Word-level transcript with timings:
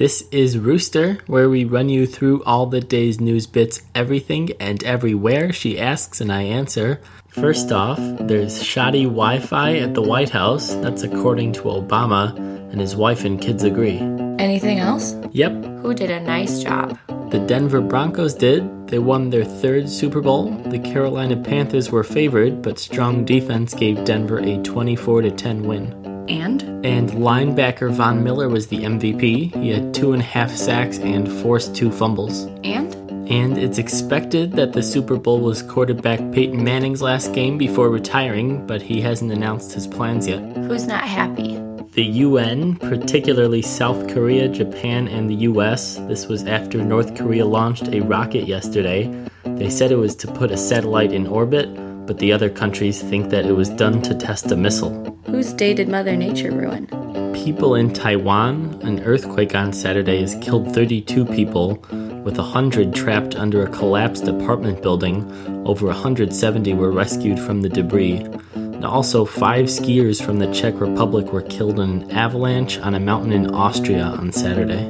This 0.00 0.24
is 0.32 0.56
Rooster, 0.56 1.18
where 1.26 1.50
we 1.50 1.66
run 1.66 1.90
you 1.90 2.06
through 2.06 2.42
all 2.44 2.64
the 2.64 2.80
day's 2.80 3.20
news 3.20 3.46
bits, 3.46 3.82
everything 3.94 4.48
and 4.58 4.82
everywhere. 4.82 5.52
She 5.52 5.78
asks 5.78 6.22
and 6.22 6.32
I 6.32 6.40
answer. 6.40 7.02
First 7.28 7.70
off, 7.70 7.98
there's 8.18 8.64
shoddy 8.64 9.04
Wi 9.04 9.40
Fi 9.40 9.76
at 9.76 9.92
the 9.92 10.00
White 10.00 10.30
House. 10.30 10.72
That's 10.76 11.02
according 11.02 11.52
to 11.52 11.64
Obama, 11.64 12.34
and 12.72 12.80
his 12.80 12.96
wife 12.96 13.26
and 13.26 13.38
kids 13.38 13.62
agree. 13.62 13.98
Anything 14.38 14.78
else? 14.78 15.16
Yep, 15.32 15.82
Who 15.82 15.92
did 15.92 16.10
a 16.10 16.20
nice 16.20 16.62
job? 16.62 16.98
the 17.30 17.38
Denver 17.38 17.82
Broncos 17.82 18.34
did. 18.34 18.88
They 18.88 18.98
won 18.98 19.28
their 19.28 19.44
third 19.44 19.90
Super 19.90 20.22
Bowl. 20.22 20.50
The 20.70 20.78
Carolina 20.78 21.36
Panthers 21.36 21.90
were 21.90 22.04
favored, 22.04 22.62
but 22.62 22.78
strong 22.78 23.26
defense 23.26 23.74
gave 23.74 24.02
Denver 24.06 24.38
a 24.38 24.56
24 24.62 25.28
10 25.28 25.62
win. 25.64 25.99
And? 26.30 26.62
And 26.86 27.10
linebacker 27.10 27.92
Von 27.92 28.22
Miller 28.22 28.48
was 28.48 28.68
the 28.68 28.78
MVP. 28.78 29.52
He 29.52 29.70
had 29.70 29.92
two 29.92 30.12
and 30.12 30.22
a 30.22 30.24
half 30.24 30.52
sacks 30.52 30.98
and 30.98 31.28
forced 31.42 31.74
two 31.74 31.90
fumbles. 31.90 32.44
And? 32.62 32.94
And 33.28 33.58
it's 33.58 33.78
expected 33.78 34.52
that 34.52 34.72
the 34.72 34.82
Super 34.82 35.16
Bowl 35.16 35.40
was 35.40 35.62
quarterback 35.62 36.18
Peyton 36.32 36.62
Manning's 36.62 37.02
last 37.02 37.32
game 37.32 37.58
before 37.58 37.90
retiring, 37.90 38.64
but 38.64 38.80
he 38.80 39.00
hasn't 39.00 39.32
announced 39.32 39.72
his 39.72 39.88
plans 39.88 40.28
yet. 40.28 40.40
Who's 40.56 40.86
not 40.86 41.02
happy? 41.02 41.60
The 41.94 42.04
UN, 42.04 42.76
particularly 42.76 43.62
South 43.62 44.08
Korea, 44.08 44.48
Japan, 44.48 45.08
and 45.08 45.28
the 45.28 45.46
US, 45.50 45.96
this 46.06 46.28
was 46.28 46.44
after 46.44 46.78
North 46.78 47.16
Korea 47.16 47.44
launched 47.44 47.88
a 47.88 48.02
rocket 48.02 48.46
yesterday. 48.46 49.12
They 49.44 49.68
said 49.68 49.90
it 49.90 49.96
was 49.96 50.14
to 50.16 50.28
put 50.28 50.52
a 50.52 50.56
satellite 50.56 51.12
in 51.12 51.26
orbit, 51.26 51.68
but 52.06 52.18
the 52.18 52.32
other 52.32 52.48
countries 52.48 53.02
think 53.02 53.30
that 53.30 53.46
it 53.46 53.52
was 53.52 53.68
done 53.68 54.00
to 54.02 54.14
test 54.14 54.52
a 54.52 54.56
missile. 54.56 55.19
Whose 55.30 55.52
day 55.52 55.74
did 55.74 55.88
Mother 55.88 56.16
Nature 56.16 56.50
ruin? 56.50 56.86
People 57.32 57.76
in 57.76 57.92
Taiwan, 57.92 58.80
an 58.82 58.98
earthquake 59.04 59.54
on 59.54 59.72
Saturday 59.72 60.20
has 60.20 60.34
killed 60.40 60.74
32 60.74 61.24
people, 61.24 61.76
with 62.24 62.36
100 62.36 62.92
trapped 62.92 63.36
under 63.36 63.62
a 63.62 63.70
collapsed 63.70 64.26
apartment 64.26 64.82
building. 64.82 65.30
Over 65.64 65.86
170 65.86 66.74
were 66.74 66.90
rescued 66.90 67.38
from 67.38 67.62
the 67.62 67.68
debris. 67.68 68.26
And 68.54 68.84
also, 68.84 69.24
five 69.24 69.66
skiers 69.66 70.20
from 70.20 70.40
the 70.40 70.52
Czech 70.52 70.80
Republic 70.80 71.32
were 71.32 71.42
killed 71.42 71.78
in 71.78 72.02
an 72.02 72.10
avalanche 72.10 72.78
on 72.78 72.96
a 72.96 73.00
mountain 73.00 73.32
in 73.32 73.54
Austria 73.54 74.02
on 74.02 74.32
Saturday. 74.32 74.84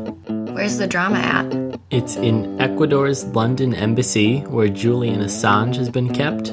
Where's 0.53 0.79
the 0.79 0.87
drama 0.87 1.19
at? 1.19 1.81
It's 1.91 2.17
in 2.17 2.59
Ecuador's 2.59 3.25
London 3.27 3.75
embassy, 3.75 4.41
where 4.43 4.69
Julian 4.69 5.21
Assange 5.21 5.77
has 5.77 5.91
been 5.91 6.15
kept. 6.15 6.53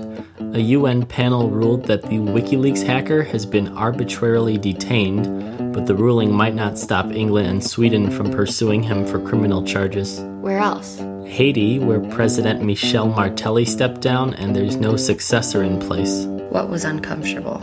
A 0.53 0.59
UN 0.59 1.05
panel 1.05 1.49
ruled 1.49 1.85
that 1.85 2.03
the 2.03 2.17
WikiLeaks 2.17 2.81
hacker 2.81 3.21
has 3.23 3.45
been 3.45 3.67
arbitrarily 3.77 4.57
detained, 4.57 5.73
but 5.73 5.85
the 5.85 5.93
ruling 5.93 6.31
might 6.31 6.55
not 6.55 6.79
stop 6.79 7.11
England 7.11 7.47
and 7.47 7.63
Sweden 7.63 8.09
from 8.09 8.31
pursuing 8.31 8.81
him 8.81 9.05
for 9.05 9.19
criminal 9.19 9.63
charges. 9.63 10.21
Where 10.41 10.59
else? 10.59 10.99
Haiti, 11.25 11.79
where 11.79 11.99
President 11.99 12.63
Michel 12.63 13.07
Martelly 13.07 13.65
stepped 13.65 14.01
down 14.01 14.33
and 14.35 14.55
there's 14.55 14.77
no 14.77 14.95
successor 14.95 15.63
in 15.63 15.79
place. 15.79 16.25
What 16.49 16.69
was 16.69 16.85
uncomfortable? 16.85 17.61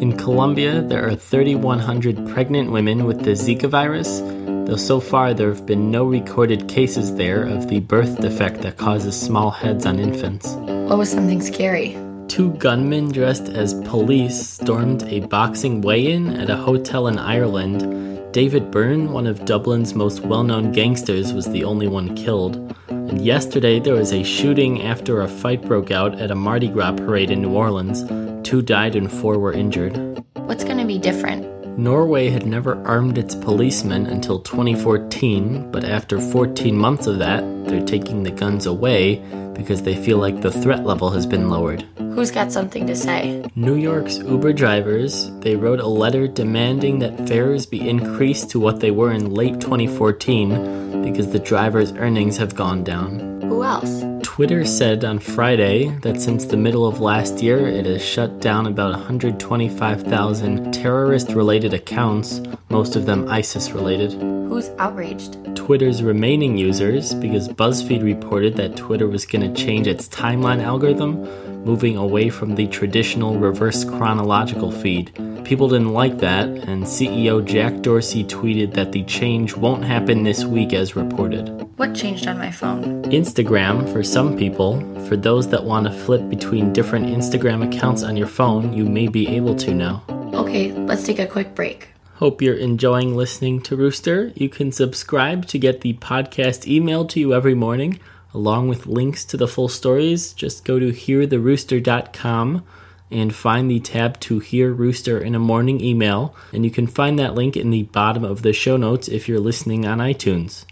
In 0.00 0.16
Colombia, 0.16 0.82
there 0.82 1.06
are 1.08 1.14
3,100 1.14 2.28
pregnant 2.28 2.72
women 2.72 3.04
with 3.04 3.22
the 3.22 3.30
Zika 3.30 3.68
virus, 3.70 4.20
though 4.68 4.76
so 4.76 4.98
far 4.98 5.32
there 5.32 5.48
have 5.48 5.64
been 5.64 5.90
no 5.90 6.04
recorded 6.04 6.68
cases 6.68 7.14
there 7.14 7.44
of 7.44 7.68
the 7.68 7.80
birth 7.80 8.20
defect 8.20 8.60
that 8.62 8.76
causes 8.76 9.18
small 9.18 9.50
heads 9.50 9.86
on 9.86 10.00
infants. 10.00 10.48
What 10.88 10.98
was 10.98 11.10
something 11.10 11.40
scary? 11.40 11.96
Two 12.28 12.52
gunmen 12.54 13.12
dressed 13.12 13.48
as 13.48 13.74
police 13.84 14.48
stormed 14.48 15.02
a 15.04 15.20
boxing 15.20 15.80
weigh 15.80 16.12
in 16.12 16.30
at 16.36 16.50
a 16.50 16.56
hotel 16.56 17.06
in 17.06 17.18
Ireland. 17.18 18.32
David 18.32 18.70
Byrne, 18.70 19.12
one 19.12 19.26
of 19.26 19.44
Dublin's 19.44 19.94
most 19.94 20.20
well 20.20 20.42
known 20.42 20.72
gangsters, 20.72 21.32
was 21.32 21.46
the 21.46 21.64
only 21.64 21.86
one 21.86 22.16
killed. 22.16 22.74
And 22.88 23.24
yesterday 23.24 23.78
there 23.78 23.94
was 23.94 24.12
a 24.12 24.24
shooting 24.24 24.82
after 24.82 25.20
a 25.20 25.28
fight 25.28 25.62
broke 25.62 25.90
out 25.90 26.18
at 26.20 26.30
a 26.30 26.34
Mardi 26.34 26.68
Gras 26.68 26.92
parade 26.92 27.30
in 27.30 27.42
New 27.42 27.52
Orleans. 27.52 28.02
Two 28.48 28.62
died 28.62 28.96
and 28.96 29.10
four 29.10 29.38
were 29.38 29.52
injured. 29.52 30.24
What's 30.34 30.64
gonna 30.64 30.86
be 30.86 30.98
different? 30.98 31.53
Norway 31.76 32.30
had 32.30 32.46
never 32.46 32.80
armed 32.86 33.18
its 33.18 33.34
policemen 33.34 34.06
until 34.06 34.38
2014, 34.38 35.72
but 35.72 35.82
after 35.82 36.20
14 36.20 36.76
months 36.76 37.08
of 37.08 37.18
that, 37.18 37.42
they're 37.66 37.84
taking 37.84 38.22
the 38.22 38.30
guns 38.30 38.66
away 38.66 39.16
because 39.54 39.82
they 39.82 39.96
feel 39.96 40.18
like 40.18 40.40
the 40.40 40.52
threat 40.52 40.84
level 40.84 41.10
has 41.10 41.26
been 41.26 41.50
lowered. 41.50 41.82
Who's 41.98 42.30
got 42.30 42.52
something 42.52 42.86
to 42.86 42.94
say? 42.94 43.44
New 43.56 43.74
York's 43.74 44.18
Uber 44.18 44.52
drivers, 44.52 45.32
they 45.40 45.56
wrote 45.56 45.80
a 45.80 45.86
letter 45.86 46.28
demanding 46.28 47.00
that 47.00 47.26
fares 47.26 47.66
be 47.66 47.88
increased 47.88 48.50
to 48.50 48.60
what 48.60 48.78
they 48.78 48.92
were 48.92 49.12
in 49.12 49.34
late 49.34 49.60
2014 49.60 51.02
because 51.02 51.32
the 51.32 51.40
drivers' 51.40 51.92
earnings 51.92 52.36
have 52.36 52.54
gone 52.54 52.84
down. 52.84 53.40
Who 53.42 53.64
else? 53.64 54.04
Twitter 54.34 54.64
said 54.64 55.04
on 55.04 55.20
Friday 55.20 55.90
that 56.00 56.20
since 56.20 56.44
the 56.44 56.56
middle 56.56 56.88
of 56.88 56.98
last 56.98 57.40
year, 57.40 57.68
it 57.68 57.86
has 57.86 58.04
shut 58.04 58.40
down 58.40 58.66
about 58.66 58.90
125,000 58.90 60.74
terrorist 60.74 61.28
related 61.28 61.72
accounts, 61.72 62.40
most 62.68 62.96
of 62.96 63.06
them 63.06 63.28
ISIS 63.28 63.70
related. 63.70 64.10
Who's 64.54 64.70
outraged? 64.78 65.56
Twitter's 65.56 66.00
remaining 66.00 66.56
users, 66.56 67.12
because 67.12 67.48
BuzzFeed 67.48 68.04
reported 68.04 68.54
that 68.54 68.76
Twitter 68.76 69.08
was 69.08 69.26
going 69.26 69.52
to 69.52 69.60
change 69.60 69.88
its 69.88 70.06
timeline 70.06 70.62
algorithm, 70.62 71.24
moving 71.64 71.96
away 71.96 72.30
from 72.30 72.54
the 72.54 72.68
traditional 72.68 73.36
reverse 73.36 73.82
chronological 73.82 74.70
feed. 74.70 75.12
People 75.44 75.66
didn't 75.66 75.92
like 75.92 76.18
that, 76.18 76.46
and 76.46 76.84
CEO 76.84 77.44
Jack 77.44 77.82
Dorsey 77.82 78.22
tweeted 78.22 78.74
that 78.74 78.92
the 78.92 79.02
change 79.06 79.56
won't 79.56 79.82
happen 79.82 80.22
this 80.22 80.44
week 80.44 80.72
as 80.72 80.94
reported. 80.94 81.48
What 81.76 81.92
changed 81.92 82.28
on 82.28 82.38
my 82.38 82.52
phone? 82.52 83.02
Instagram, 83.06 83.92
for 83.92 84.04
some 84.04 84.36
people, 84.36 84.78
for 85.08 85.16
those 85.16 85.48
that 85.48 85.64
want 85.64 85.88
to 85.88 85.92
flip 85.92 86.28
between 86.30 86.72
different 86.72 87.06
Instagram 87.06 87.66
accounts 87.66 88.04
on 88.04 88.16
your 88.16 88.28
phone, 88.28 88.72
you 88.72 88.84
may 88.84 89.08
be 89.08 89.26
able 89.34 89.56
to 89.56 89.74
now. 89.74 90.04
Okay, 90.32 90.70
let's 90.70 91.02
take 91.02 91.18
a 91.18 91.26
quick 91.26 91.56
break. 91.56 91.88
Hope 92.18 92.40
you're 92.40 92.54
enjoying 92.54 93.16
listening 93.16 93.60
to 93.62 93.74
Rooster. 93.74 94.30
You 94.36 94.48
can 94.48 94.70
subscribe 94.70 95.46
to 95.46 95.58
get 95.58 95.80
the 95.80 95.94
podcast 95.94 96.64
emailed 96.64 97.08
to 97.10 97.20
you 97.20 97.34
every 97.34 97.54
morning, 97.54 97.98
along 98.32 98.68
with 98.68 98.86
links 98.86 99.24
to 99.24 99.36
the 99.36 99.48
full 99.48 99.68
stories. 99.68 100.32
Just 100.32 100.64
go 100.64 100.78
to 100.78 100.92
heartherooster.com 100.92 102.64
and 103.10 103.34
find 103.34 103.68
the 103.68 103.80
tab 103.80 104.20
to 104.20 104.38
Hear 104.38 104.72
Rooster 104.72 105.18
in 105.18 105.34
a 105.34 105.40
Morning 105.40 105.80
email, 105.80 106.36
and 106.52 106.64
you 106.64 106.70
can 106.70 106.86
find 106.86 107.18
that 107.18 107.34
link 107.34 107.56
in 107.56 107.70
the 107.70 107.82
bottom 107.82 108.22
of 108.22 108.42
the 108.42 108.52
show 108.52 108.76
notes 108.76 109.08
if 109.08 109.28
you're 109.28 109.40
listening 109.40 109.84
on 109.84 109.98
iTunes. 109.98 110.66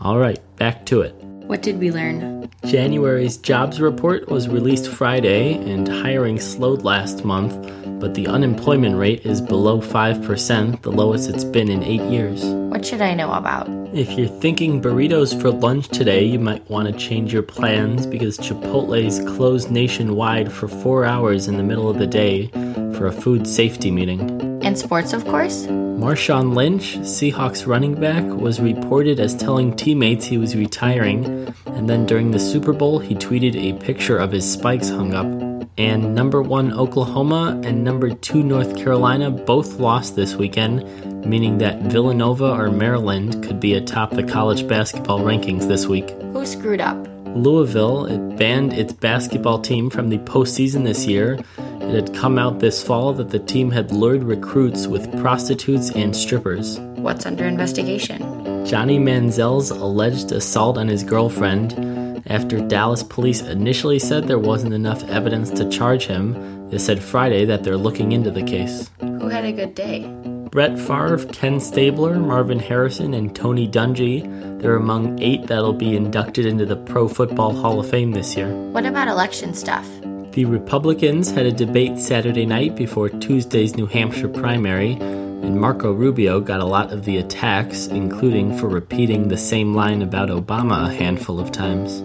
All 0.00 0.18
right, 0.18 0.40
back 0.56 0.86
to 0.86 1.02
it. 1.02 1.14
What 1.48 1.60
did 1.60 1.78
we 1.78 1.90
learn? 1.90 2.48
January's 2.64 3.36
jobs 3.36 3.78
report 3.78 4.28
was 4.28 4.48
released 4.48 4.88
Friday, 4.88 5.52
and 5.54 5.86
hiring 5.86 6.40
slowed 6.40 6.82
last 6.82 7.26
month, 7.26 7.54
but 8.00 8.14
the 8.14 8.26
unemployment 8.26 8.96
rate 8.96 9.26
is 9.26 9.40
below 9.40 9.80
5%, 9.80 10.82
the 10.82 10.92
lowest 10.92 11.28
it's 11.28 11.44
been 11.44 11.68
in 11.68 11.82
eight 11.82 12.02
years. 12.02 12.44
What 12.44 12.84
should 12.84 13.00
I 13.00 13.14
know 13.14 13.32
about? 13.32 13.68
If 13.94 14.12
you're 14.12 14.28
thinking 14.28 14.80
burritos 14.80 15.40
for 15.40 15.50
lunch 15.50 15.88
today, 15.88 16.24
you 16.24 16.38
might 16.38 16.68
want 16.70 16.86
to 16.88 16.98
change 16.98 17.32
your 17.32 17.42
plans 17.42 18.06
because 18.06 18.38
Chipotle's 18.38 19.20
closed 19.36 19.70
nationwide 19.70 20.52
for 20.52 20.68
four 20.68 21.04
hours 21.04 21.48
in 21.48 21.56
the 21.56 21.62
middle 21.62 21.88
of 21.88 21.98
the 21.98 22.06
day 22.06 22.48
for 22.96 23.06
a 23.06 23.12
food 23.12 23.46
safety 23.46 23.90
meeting. 23.90 24.20
And 24.62 24.78
sports, 24.78 25.12
of 25.12 25.24
course? 25.24 25.66
Marshawn 25.66 26.54
Lynch, 26.54 26.98
Seahawks 26.98 27.66
running 27.66 27.98
back, 27.98 28.22
was 28.24 28.60
reported 28.60 29.18
as 29.18 29.34
telling 29.34 29.74
teammates 29.74 30.26
he 30.26 30.38
was 30.38 30.54
retiring, 30.54 31.52
and 31.66 31.88
then 31.88 32.06
during 32.06 32.30
the 32.30 32.38
Super 32.38 32.72
Bowl, 32.72 32.98
he 32.98 33.14
tweeted 33.14 33.56
a 33.56 33.76
picture 33.84 34.18
of 34.18 34.30
his 34.30 34.48
spikes 34.48 34.90
hung 34.90 35.14
up. 35.14 35.47
And 35.78 36.12
number 36.12 36.42
one 36.42 36.72
Oklahoma 36.72 37.60
and 37.64 37.84
number 37.84 38.12
two 38.12 38.42
North 38.42 38.76
Carolina 38.76 39.30
both 39.30 39.78
lost 39.78 40.16
this 40.16 40.34
weekend, 40.34 40.84
meaning 41.24 41.58
that 41.58 41.80
Villanova 41.82 42.50
or 42.50 42.70
Maryland 42.70 43.44
could 43.44 43.60
be 43.60 43.74
atop 43.74 44.10
the 44.10 44.24
college 44.24 44.66
basketball 44.66 45.20
rankings 45.20 45.68
this 45.68 45.86
week. 45.86 46.10
Who 46.10 46.44
screwed 46.44 46.80
up? 46.80 46.96
Louisville, 47.36 48.06
it 48.06 48.36
banned 48.36 48.72
its 48.72 48.92
basketball 48.92 49.60
team 49.60 49.88
from 49.88 50.08
the 50.08 50.18
postseason 50.18 50.84
this 50.84 51.06
year. 51.06 51.38
It 51.58 51.94
had 51.94 52.14
come 52.14 52.38
out 52.38 52.58
this 52.58 52.82
fall 52.82 53.12
that 53.12 53.30
the 53.30 53.38
team 53.38 53.70
had 53.70 53.92
lured 53.92 54.24
recruits 54.24 54.88
with 54.88 55.16
prostitutes 55.20 55.90
and 55.90 56.16
strippers. 56.16 56.80
What's 56.96 57.24
under 57.24 57.44
investigation? 57.44 58.66
Johnny 58.66 58.98
Manziel's 58.98 59.70
alleged 59.70 60.32
assault 60.32 60.76
on 60.76 60.88
his 60.88 61.04
girlfriend. 61.04 61.97
After 62.28 62.60
Dallas 62.60 63.02
police 63.02 63.40
initially 63.40 63.98
said 63.98 64.28
there 64.28 64.38
wasn't 64.38 64.74
enough 64.74 65.02
evidence 65.04 65.50
to 65.52 65.68
charge 65.70 66.04
him, 66.04 66.68
they 66.68 66.76
said 66.76 67.02
Friday 67.02 67.46
that 67.46 67.64
they're 67.64 67.78
looking 67.78 68.12
into 68.12 68.30
the 68.30 68.42
case. 68.42 68.90
Who 69.00 69.28
had 69.28 69.46
a 69.46 69.52
good 69.52 69.74
day? 69.74 70.06
Brett 70.50 70.78
Favre, 70.78 71.24
Ken 71.32 71.58
Stabler, 71.58 72.18
Marvin 72.18 72.58
Harrison, 72.58 73.14
and 73.14 73.34
Tony 73.34 73.66
Dungy. 73.66 74.60
They're 74.60 74.76
among 74.76 75.18
eight 75.22 75.46
that'll 75.46 75.72
be 75.72 75.96
inducted 75.96 76.44
into 76.44 76.66
the 76.66 76.76
Pro 76.76 77.08
Football 77.08 77.54
Hall 77.54 77.80
of 77.80 77.88
Fame 77.88 78.12
this 78.12 78.36
year. 78.36 78.54
What 78.72 78.84
about 78.84 79.08
election 79.08 79.54
stuff? 79.54 79.88
The 80.32 80.44
Republicans 80.44 81.30
had 81.30 81.46
a 81.46 81.52
debate 81.52 81.98
Saturday 81.98 82.44
night 82.44 82.76
before 82.76 83.08
Tuesday's 83.08 83.76
New 83.76 83.86
Hampshire 83.86 84.28
primary. 84.28 84.96
And 85.42 85.60
Marco 85.60 85.92
Rubio 85.92 86.40
got 86.40 86.60
a 86.60 86.64
lot 86.64 86.92
of 86.92 87.04
the 87.04 87.18
attacks, 87.18 87.86
including 87.86 88.56
for 88.58 88.68
repeating 88.68 89.28
the 89.28 89.36
same 89.36 89.74
line 89.74 90.02
about 90.02 90.28
Obama 90.28 90.86
a 90.88 90.94
handful 90.94 91.40
of 91.40 91.52
times. 91.52 92.00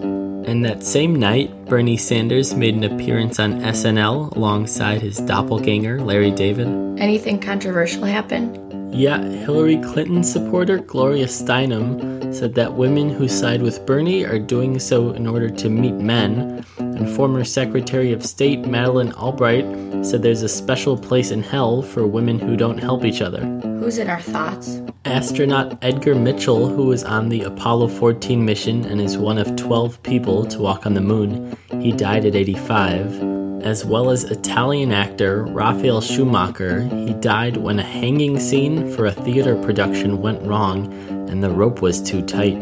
And 0.48 0.64
that 0.64 0.84
same 0.84 1.16
night, 1.16 1.66
Bernie 1.66 1.96
Sanders 1.96 2.54
made 2.54 2.74
an 2.74 2.84
appearance 2.84 3.38
on 3.40 3.60
SNL 3.60 4.36
alongside 4.36 5.00
his 5.00 5.18
doppelganger, 5.18 6.00
Larry 6.00 6.30
David. 6.30 6.68
Anything 6.98 7.40
controversial 7.40 8.04
happen? 8.04 8.60
Yeah, 8.92 9.20
Hillary 9.20 9.78
Clinton 9.78 10.22
supporter 10.22 10.78
Gloria 10.78 11.26
Steinem 11.26 12.32
said 12.32 12.54
that 12.54 12.74
women 12.74 13.10
who 13.10 13.26
side 13.26 13.60
with 13.62 13.84
Bernie 13.86 14.24
are 14.24 14.38
doing 14.38 14.78
so 14.78 15.10
in 15.10 15.26
order 15.26 15.50
to 15.50 15.68
meet 15.68 15.94
men, 15.94 16.64
and 16.96 17.08
former 17.08 17.44
Secretary 17.44 18.12
of 18.12 18.24
State 18.24 18.66
Madeleine 18.66 19.12
Albright 19.12 19.64
said 20.04 20.22
there's 20.22 20.42
a 20.42 20.48
special 20.48 20.96
place 20.96 21.30
in 21.30 21.42
hell 21.42 21.82
for 21.82 22.06
women 22.06 22.38
who 22.38 22.56
don't 22.56 22.78
help 22.78 23.04
each 23.04 23.20
other. 23.20 23.40
Who's 23.78 23.98
in 23.98 24.08
our 24.08 24.20
thoughts? 24.20 24.80
Astronaut 25.04 25.78
Edgar 25.82 26.14
Mitchell, 26.14 26.68
who 26.68 26.86
was 26.86 27.04
on 27.04 27.28
the 27.28 27.42
Apollo 27.42 27.88
14 27.88 28.44
mission 28.44 28.84
and 28.84 29.00
is 29.00 29.18
one 29.18 29.38
of 29.38 29.54
12 29.56 30.02
people 30.02 30.46
to 30.46 30.58
walk 30.60 30.86
on 30.86 30.94
the 30.94 31.00
moon, 31.00 31.56
he 31.80 31.92
died 31.92 32.24
at 32.24 32.34
85 32.34 33.34
as 33.64 33.82
well 33.82 34.10
as 34.10 34.24
Italian 34.24 34.92
actor 34.92 35.44
Raffaele 35.44 36.02
Schumacher. 36.02 36.82
He 36.82 37.14
died 37.14 37.56
when 37.56 37.78
a 37.78 37.82
hanging 37.82 38.38
scene 38.38 38.92
for 38.94 39.06
a 39.06 39.12
theater 39.12 39.56
production 39.62 40.20
went 40.20 40.42
wrong 40.42 40.92
and 41.30 41.42
the 41.42 41.50
rope 41.50 41.80
was 41.80 42.02
too 42.02 42.20
tight. 42.20 42.58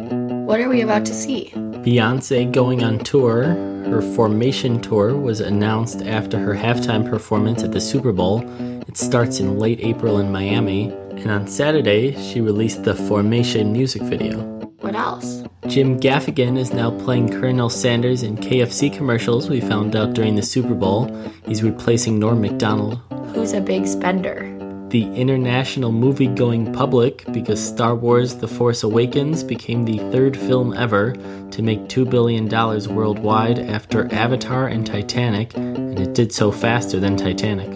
What 0.46 0.60
are 0.60 0.68
we 0.68 0.80
about 0.80 1.04
to 1.06 1.14
see? 1.14 1.52
Beyonce 1.82 2.52
going 2.52 2.84
on 2.84 3.00
tour. 3.00 3.42
Her 3.42 4.00
Formation 4.14 4.80
tour 4.80 5.16
was 5.16 5.40
announced 5.40 6.02
after 6.02 6.38
her 6.38 6.54
halftime 6.54 7.08
performance 7.08 7.64
at 7.64 7.72
the 7.72 7.80
Super 7.80 8.12
Bowl. 8.12 8.44
It 8.86 8.96
starts 8.96 9.40
in 9.40 9.58
late 9.58 9.80
April 9.80 10.20
in 10.20 10.30
Miami, 10.30 10.92
and 11.10 11.28
on 11.28 11.48
Saturday, 11.48 12.14
she 12.22 12.40
released 12.40 12.84
the 12.84 12.94
Formation 12.94 13.72
music 13.72 14.02
video. 14.02 14.38
What 14.78 14.94
else? 14.94 15.42
Jim 15.66 15.98
Gaffigan 15.98 16.56
is 16.56 16.72
now 16.72 16.96
playing 17.00 17.30
Colonel 17.30 17.68
Sanders 17.68 18.22
in 18.22 18.36
KFC 18.36 18.92
commercials 18.92 19.50
we 19.50 19.60
found 19.60 19.96
out 19.96 20.14
during 20.14 20.36
the 20.36 20.42
Super 20.42 20.74
Bowl. 20.74 21.12
He's 21.46 21.64
replacing 21.64 22.16
Norm 22.16 22.40
MacDonald. 22.40 23.00
Who's 23.34 23.54
a 23.54 23.60
big 23.60 23.88
spender? 23.88 24.61
The 24.92 25.10
international 25.14 25.90
movie 25.90 26.26
going 26.26 26.70
public 26.70 27.24
because 27.32 27.66
Star 27.66 27.94
Wars 27.94 28.34
The 28.34 28.46
Force 28.46 28.82
Awakens 28.82 29.42
became 29.42 29.86
the 29.86 29.96
third 30.12 30.36
film 30.36 30.74
ever 30.74 31.14
to 31.50 31.62
make 31.62 31.88
$2 31.88 32.10
billion 32.10 32.46
worldwide 32.94 33.58
after 33.58 34.12
Avatar 34.12 34.66
and 34.66 34.86
Titanic, 34.86 35.56
and 35.56 35.98
it 35.98 36.12
did 36.12 36.30
so 36.30 36.52
faster 36.52 37.00
than 37.00 37.16
Titanic. 37.16 37.70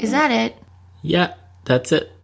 Is 0.00 0.12
that 0.12 0.30
it? 0.30 0.62
Yeah, 1.02 1.34
that's 1.64 1.90
it. 1.90 2.12